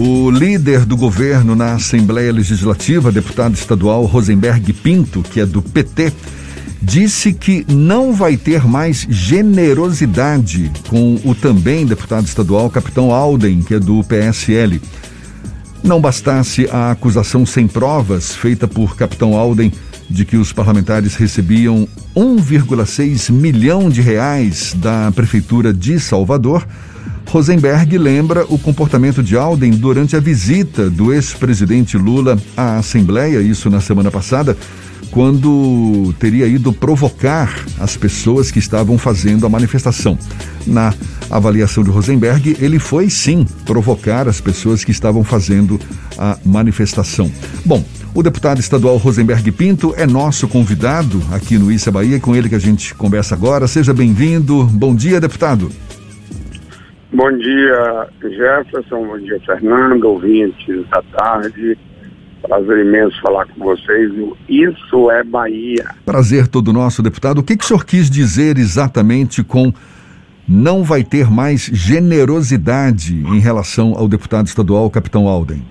[0.00, 6.12] O líder do governo na Assembleia Legislativa, deputado estadual Rosenberg Pinto, que é do PT,
[6.80, 13.74] disse que não vai ter mais generosidade com o também deputado estadual Capitão Alden, que
[13.74, 14.80] é do PSL.
[15.82, 19.72] Não bastasse a acusação sem provas feita por Capitão Alden
[20.08, 26.64] de que os parlamentares recebiam 1,6 milhão de reais da Prefeitura de Salvador,
[27.28, 33.68] Rosenberg lembra o comportamento de Alden durante a visita do ex-presidente Lula à Assembleia, isso
[33.68, 34.56] na semana passada,
[35.10, 40.18] quando teria ido provocar as pessoas que estavam fazendo a manifestação.
[40.66, 40.94] Na
[41.30, 45.78] avaliação de Rosenberg, ele foi sim provocar as pessoas que estavam fazendo
[46.16, 47.30] a manifestação.
[47.64, 52.48] Bom, o deputado estadual Rosenberg Pinto é nosso convidado aqui no Issa Bahia, com ele
[52.48, 53.68] que a gente conversa agora.
[53.68, 54.64] Seja bem-vindo.
[54.64, 55.70] Bom dia, deputado.
[57.12, 59.06] Bom dia, Jefferson.
[59.06, 61.78] Bom dia, Fernando, ouvintes da tarde.
[62.42, 64.12] Prazer imenso falar com vocês.
[64.48, 65.86] Isso é Bahia.
[66.04, 67.38] Prazer todo nosso, deputado.
[67.38, 69.72] O que, que o senhor quis dizer exatamente com
[70.46, 75.62] não vai ter mais generosidade em relação ao deputado estadual Capitão Alden?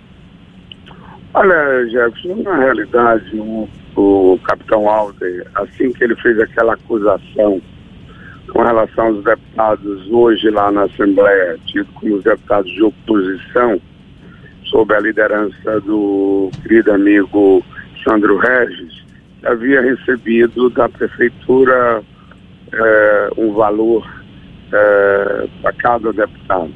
[1.33, 7.61] Olha, Jefferson, na realidade, o, o Capitão Alden, assim que ele fez aquela acusação
[8.51, 13.79] com relação aos deputados hoje lá na Assembleia, tido como os deputados de oposição,
[14.65, 17.63] sob a liderança do querido amigo
[18.03, 19.05] Sandro Regis,
[19.43, 22.01] havia recebido da Prefeitura
[22.71, 24.05] eh, um valor
[24.71, 26.71] eh, para cada deputado.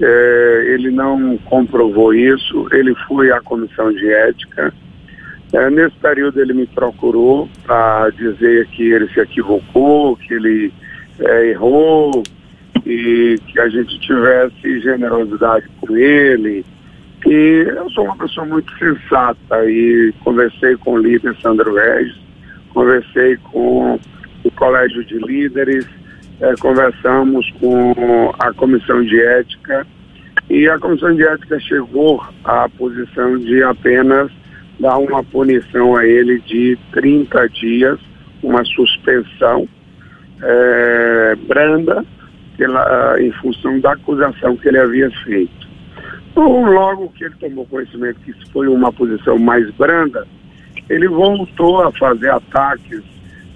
[0.00, 4.72] Eh, ele não comprovou isso, ele foi à comissão de ética,
[5.52, 10.72] é, nesse período ele me procurou para dizer que ele se equivocou, que ele
[11.20, 12.22] é, errou
[12.84, 16.64] e que a gente tivesse generosidade com ele.
[17.24, 22.16] E eu sou uma pessoa muito sensata e conversei com o líder Sandro Regis,
[22.72, 23.98] conversei com
[24.44, 25.86] o colégio de líderes,
[26.40, 29.86] é, conversamos com a comissão de ética
[30.50, 34.30] e a comissão de ética chegou à posição de apenas
[34.78, 37.98] dar uma punição a ele de 30 dias,
[38.42, 39.68] uma suspensão
[40.42, 42.04] é, branda
[42.56, 45.66] pela, em função da acusação que ele havia feito.
[46.30, 50.26] Então, logo que ele tomou conhecimento que isso foi uma posição mais branda,
[50.88, 53.02] ele voltou a fazer ataques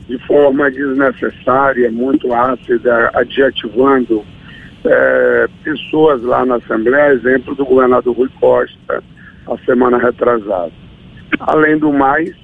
[0.08, 4.24] de forma desnecessária, muito ácida, adjetivando
[4.84, 9.04] é, pessoas lá na Assembleia, exemplo do governador Rui Costa,
[9.46, 10.72] a semana retrasada.
[11.38, 12.34] Além do mais,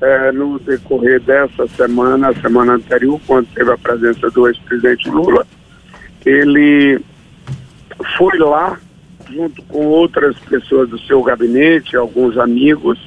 [0.00, 5.46] é, no decorrer dessa semana, a semana anterior, quando teve a presença do ex-presidente Lula,
[6.24, 7.00] ele
[8.16, 8.78] foi lá,
[9.30, 12.98] junto com outras pessoas do seu gabinete, alguns amigos,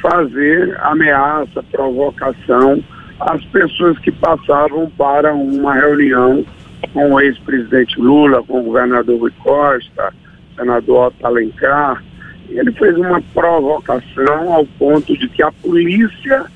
[0.00, 2.82] fazer ameaça, provocação
[3.20, 6.44] às pessoas que passavam para uma reunião
[6.92, 10.12] com o ex-presidente Lula, com o governador Rui Costa,
[10.56, 12.02] senador Otto Alencar,
[12.48, 16.46] ele fez uma provocação ao ponto de que a polícia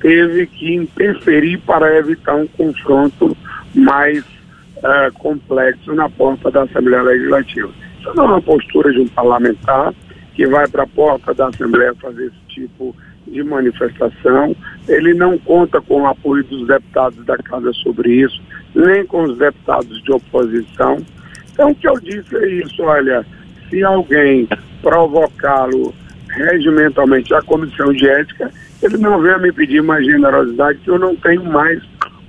[0.00, 3.36] teve que interferir para evitar um confronto
[3.74, 4.24] mais
[4.76, 7.70] uh, complexo na porta da Assembleia Legislativa.
[7.98, 9.92] Isso não é uma postura de um parlamentar
[10.34, 12.94] que vai para a porta da Assembleia fazer esse tipo
[13.26, 14.54] de manifestação.
[14.86, 18.40] Ele não conta com o apoio dos deputados da Casa sobre isso,
[18.74, 20.98] nem com os deputados de oposição.
[21.52, 23.26] Então, o que eu disse é isso: olha,
[23.68, 24.48] se alguém
[24.82, 25.94] provocá-lo
[26.28, 28.50] regimentalmente à comissão de ética,
[28.82, 31.82] ele não venha me pedir mais generosidade, que eu não tenho mais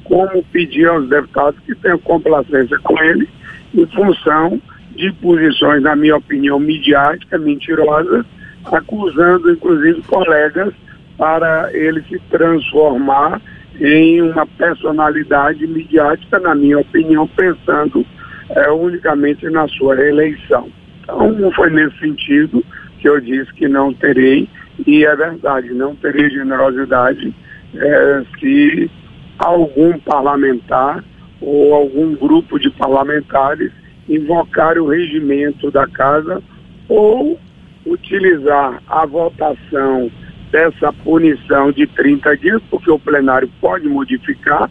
[0.04, 3.30] como pedir aos deputados que tenham complacência com ele,
[3.76, 4.60] em função
[4.92, 8.26] de posições, na minha opinião, midiáticas, mentirosas,
[8.66, 10.74] acusando inclusive colegas
[11.18, 13.40] para ele se transformar
[13.80, 18.06] em uma personalidade midiática, na minha opinião, pensando
[18.50, 20.70] é, unicamente na sua reeleição.
[21.16, 22.64] Então, foi nesse sentido
[23.00, 24.48] que eu disse que não terei,
[24.86, 27.34] e é verdade, não terei generosidade
[27.76, 28.92] é, se
[29.38, 31.04] algum parlamentar
[31.42, 33.72] ou algum grupo de parlamentares
[34.08, 36.42] invocar o regimento da casa
[36.88, 37.40] ou
[37.86, 40.12] utilizar a votação
[40.52, 44.70] dessa punição de 30 dias, porque o plenário pode modificar,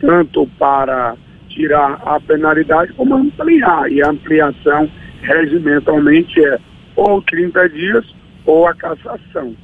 [0.00, 1.14] tanto para
[1.48, 4.90] tirar a penalidade como ampliar, e a ampliação
[5.24, 6.58] regimentalmente é
[6.96, 8.04] ou 30 dias
[8.46, 9.54] ou a cassação.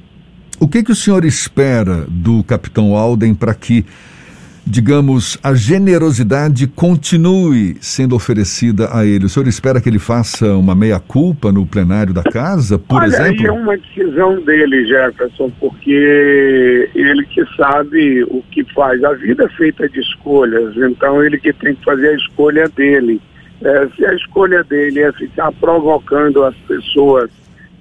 [0.59, 3.85] O que, que o senhor espera do capitão Alden para que
[4.65, 9.25] digamos, a generosidade continue sendo oferecida a ele?
[9.25, 13.47] O senhor espera que ele faça uma meia-culpa no plenário da casa, por Olha, exemplo?
[13.47, 19.03] é uma decisão dele, Jefferson, porque ele que sabe o que faz.
[19.03, 23.21] A vida é feita de escolhas, então ele que tem que fazer a escolha dele.
[23.63, 27.29] É, se a escolha dele é ficar provocando as pessoas,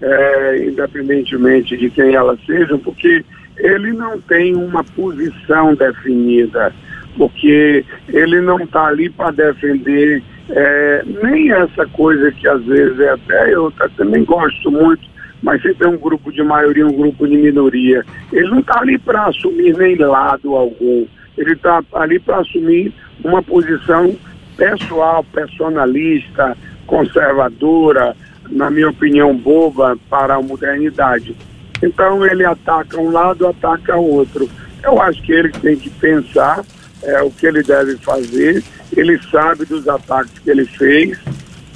[0.00, 3.24] é, independentemente de quem elas sejam, porque
[3.56, 6.72] ele não tem uma posição definida,
[7.16, 13.10] porque ele não está ali para defender é, nem essa coisa que às vezes é
[13.10, 15.08] até eu também gosto muito,
[15.42, 18.04] mas sempre é um grupo de maioria, um grupo de minoria.
[18.32, 21.06] Ele não está ali para assumir nem lado algum.
[21.38, 22.92] Ele está ali para assumir
[23.24, 24.14] uma posição
[24.60, 26.54] pessoal, personalista,
[26.86, 28.14] conservadora,
[28.50, 31.34] na minha opinião, boba para a modernidade.
[31.82, 34.50] Então ele ataca um lado, ataca o outro.
[34.84, 36.62] Eu acho que ele tem que pensar
[37.02, 38.62] é, o que ele deve fazer.
[38.94, 41.18] Ele sabe dos ataques que ele fez.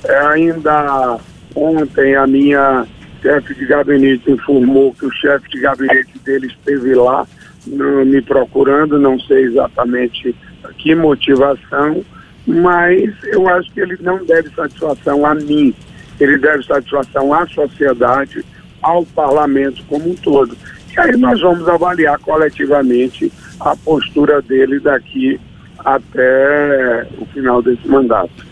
[0.05, 1.19] É, ainda
[1.55, 2.87] ontem a minha
[3.23, 7.27] chefe de gabinete informou que o chefe de gabinete dele esteve lá
[7.67, 10.37] no, me procurando, não sei exatamente
[10.77, 12.05] que motivação,
[12.46, 15.75] mas eu acho que ele não deve satisfação a mim,
[16.20, 18.44] ele deve satisfação à sociedade,
[18.82, 20.56] ao parlamento como um todo.
[20.94, 25.41] E aí nós vamos avaliar coletivamente a postura dele daqui
[25.79, 28.46] até o final desse mandato.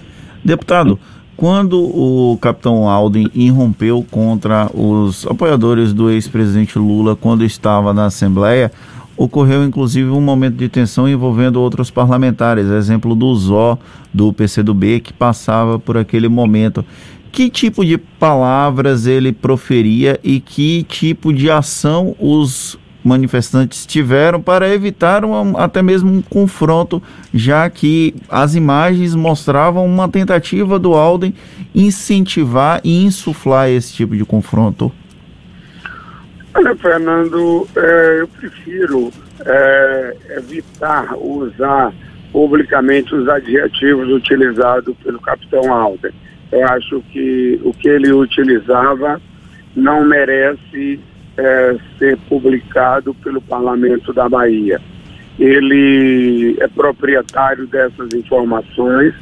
[0.44, 0.98] Deputado,
[1.36, 8.70] quando o capitão Alden irrompeu contra os apoiadores do ex-presidente Lula quando estava na Assembleia,
[9.16, 13.78] ocorreu inclusive um momento de tensão envolvendo outros parlamentares, exemplo do Zó,
[14.12, 16.84] do PCdoB, que passava por aquele momento.
[17.30, 24.72] Que tipo de palavras ele proferia e que tipo de ação os manifestantes tiveram para
[24.72, 25.22] evitar
[25.56, 27.02] até mesmo um confronto,
[27.34, 31.34] já que as imagens mostravam uma tentativa do Alden
[31.74, 34.92] incentivar e insuflar esse tipo de confronto?
[36.54, 39.10] Olha, Fernando, é, eu prefiro
[39.44, 41.92] é, evitar usar
[42.30, 46.12] publicamente os adjetivos utilizados pelo capitão Alden.
[46.50, 49.20] Eu acho que o que ele utilizava
[49.74, 51.00] não merece
[51.38, 54.80] é, ser publicado pelo Parlamento da Bahia.
[55.38, 59.14] Ele é proprietário dessas informações,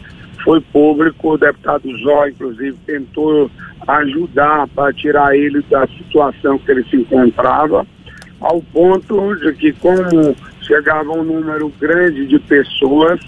[0.45, 3.51] foi público, o deputado Zó, inclusive, tentou
[3.87, 7.87] ajudar para tirar ele da situação que ele se encontrava,
[8.41, 13.21] ao ponto de que, como chegava um número grande de pessoas,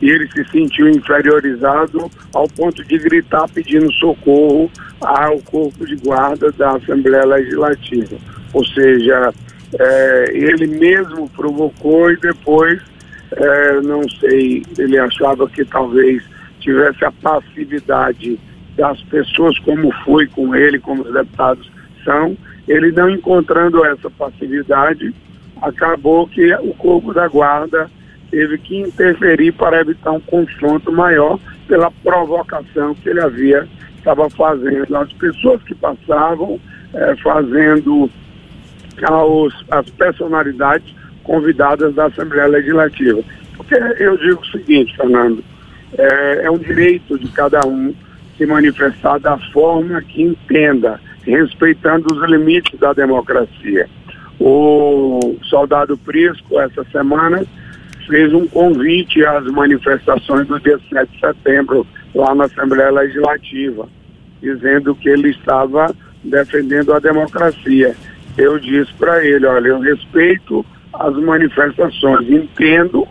[0.00, 4.70] e ele se sentiu inferiorizado ao ponto de gritar pedindo socorro
[5.00, 8.16] ao corpo de guarda da Assembleia Legislativa.
[8.52, 9.32] Ou seja,
[9.78, 12.80] é, ele mesmo provocou e depois,
[13.32, 16.22] é, não sei, ele achava que talvez
[16.68, 18.38] tivesse a passividade
[18.76, 21.70] das pessoas, como foi com ele, como os deputados
[22.04, 22.36] são,
[22.68, 25.14] ele não encontrando essa passividade,
[25.62, 27.90] acabou que o corpo da guarda
[28.30, 33.66] teve que interferir para evitar um confronto maior pela provocação que ele havia
[33.96, 36.60] estava fazendo às pessoas que passavam,
[36.94, 38.10] é, fazendo
[39.02, 40.94] aos, as personalidades
[41.24, 43.22] convidadas da Assembleia Legislativa.
[43.56, 45.42] Porque eu digo o seguinte, Fernando,
[45.96, 47.94] é, é um direito de cada um
[48.36, 53.88] se manifestar da forma que entenda, respeitando os limites da democracia.
[54.38, 57.44] O soldado Prisco, essa semana,
[58.06, 63.88] fez um convite às manifestações do dia 7 de setembro, lá na Assembleia Legislativa,
[64.40, 67.94] dizendo que ele estava defendendo a democracia.
[68.36, 73.06] Eu disse para ele, olha, eu respeito as manifestações, entendo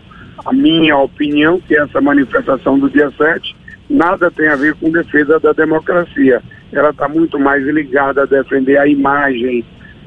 [0.48, 3.54] a minha opinião que essa manifestação do dia 7
[3.88, 6.42] nada tem a ver com defesa da democracia.
[6.72, 9.62] Ela está muito mais ligada a defender a imagem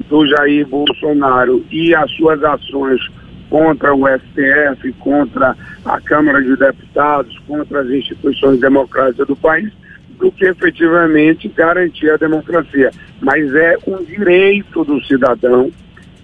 [0.08, 3.00] do Jair Bolsonaro e as suas ações
[3.48, 9.70] contra o STF, contra a Câmara de Deputados, contra as instituições democráticas do país,
[10.18, 12.90] do que efetivamente garantir a democracia.
[13.20, 15.70] Mas é um direito do cidadão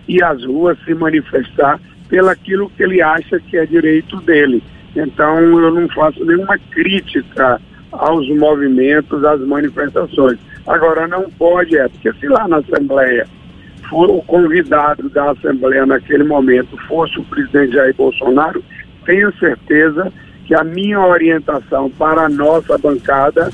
[0.09, 4.63] ir às ruas se manifestar pelaquilo que ele acha que é direito dele.
[4.97, 7.61] Então eu não faço nenhuma crítica
[7.93, 10.39] aos movimentos, às manifestações.
[10.67, 13.27] Agora não pode, é, porque se lá na Assembleia
[13.89, 18.63] for o convidado da Assembleia naquele momento fosse o presidente Jair Bolsonaro,
[19.07, 20.13] tenho certeza
[20.45, 23.51] que a minha orientação para a nossa bancada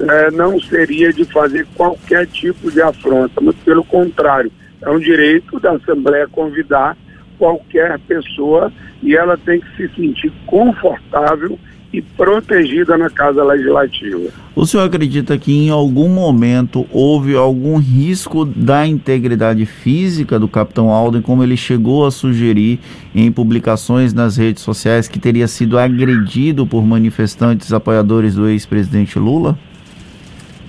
[0.00, 4.50] eh, não seria de fazer qualquer tipo de afronta, mas pelo contrário,
[4.80, 6.96] é um direito da Assembleia convidar
[7.38, 11.58] qualquer pessoa e ela tem que se sentir confortável
[11.92, 14.30] e protegida na Casa Legislativa.
[14.54, 20.90] O senhor acredita que em algum momento houve algum risco da integridade física do capitão
[20.90, 22.78] Alden, como ele chegou a sugerir
[23.14, 29.58] em publicações nas redes sociais, que teria sido agredido por manifestantes apoiadores do ex-presidente Lula?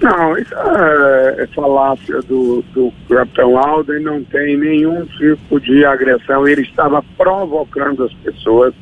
[0.02, 6.48] Não, isso é, é falácia do, do capitão Alden, não tem nenhum tipo de agressão.
[6.48, 8.74] Ele estava provocando as pessoas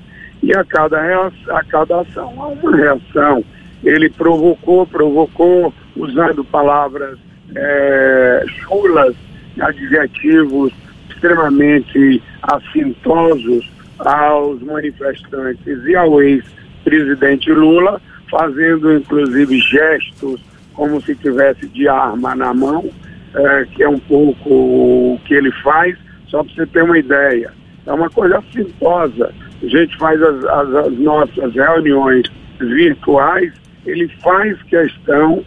[0.43, 3.43] e a cada, a cada ação há uma reação.
[3.83, 7.17] Ele provocou, provocou, usando palavras
[7.55, 9.15] é, chulas,
[9.59, 10.71] adjetivos
[11.09, 20.39] extremamente assintosos aos manifestantes e ao ex-presidente Lula, fazendo inclusive gestos
[20.77, 22.89] como se tivesse de arma na mão,
[23.33, 27.51] é, que é um pouco o que ele faz, só para você ter uma ideia.
[27.85, 29.33] É uma coisa assintosa.
[29.61, 33.51] A gente faz as, as, as nossas reuniões virtuais,
[33.85, 35.43] ele faz questão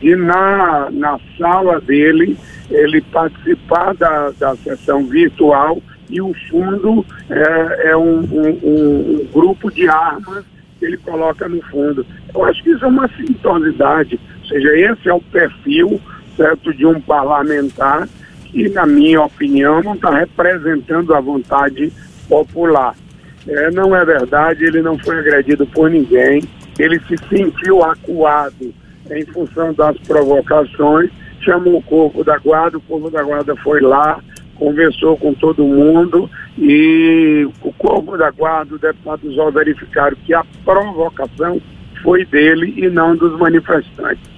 [0.00, 2.36] de na, na sala dele
[2.70, 9.70] ele participar da, da sessão virtual e o fundo é, é um, um, um, grupo
[9.70, 10.44] de armas
[10.78, 12.04] que ele coloca no fundo.
[12.34, 16.00] Eu acho que isso é uma sintosidade, ou seja, esse é o perfil
[16.36, 18.06] certo, de um parlamentar
[18.44, 21.92] que, na minha opinião, não está representando a vontade
[22.28, 22.94] popular.
[23.48, 26.42] É, não é verdade, ele não foi agredido por ninguém,
[26.78, 28.74] ele se sentiu acuado
[29.10, 31.10] em função das provocações,
[31.40, 34.18] chamou o corpo da guarda, o corpo da guarda foi lá,
[34.56, 40.44] conversou com todo mundo e o corpo da guarda, o deputado Zó verificaram que a
[40.64, 41.60] provocação
[42.02, 44.33] foi dele e não dos manifestantes.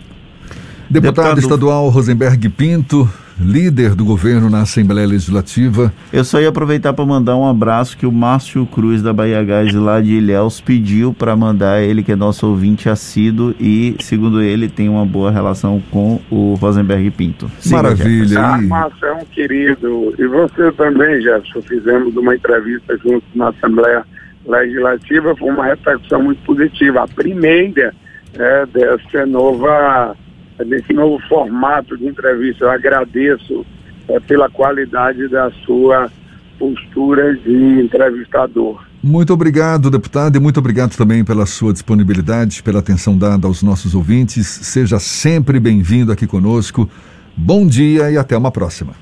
[0.88, 5.93] Deputado, Deputado estadual Rosenberg Pinto, líder do governo na Assembleia Legislativa.
[6.12, 9.75] Eu só ia aproveitar para mandar um abraço que o Márcio Cruz da Bahia Gás
[9.75, 14.69] lá de Ilhéus pediu para mandar ele que é nosso ouvinte assíduo e segundo ele
[14.69, 17.50] tem uma boa relação com o Rosenberg Pinto.
[17.59, 18.40] Siga, Maravilha.
[18.40, 24.05] Ah, Márcio é um querido e você também, Jefferson, fizemos uma entrevista junto na Assembleia
[24.47, 27.02] Legislativa, foi uma repercussão muito positiva.
[27.02, 27.93] A primeira
[28.35, 30.16] é, dessa nova
[30.65, 32.65] nesse novo formato de entrevista.
[32.65, 33.65] Eu agradeço
[34.09, 36.11] é, pela qualidade da sua
[36.59, 38.85] postura de entrevistador.
[39.03, 43.95] Muito obrigado, deputado, e muito obrigado também pela sua disponibilidade, pela atenção dada aos nossos
[43.95, 44.47] ouvintes.
[44.47, 46.89] Seja sempre bem-vindo aqui conosco.
[47.37, 48.95] Bom dia e até uma próxima.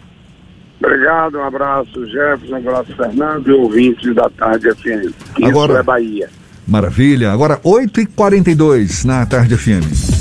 [0.79, 5.15] Obrigado, um abraço, Jefferson, um abraço, Fernando e ouvintes da Tarde FM.
[5.39, 6.29] Isso Agora, é Bahia.
[6.67, 7.33] Maravilha.
[7.33, 10.13] Agora, 8h42 na Tarde FM.